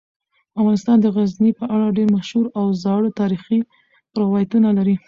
[0.59, 3.59] افغانستان د غزني په اړه ډیر مشهور او زاړه تاریخی
[4.21, 4.95] روایتونه لري.